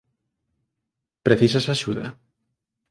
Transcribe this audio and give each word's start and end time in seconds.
Precisas 1.25 1.65
axuda? 1.75 2.05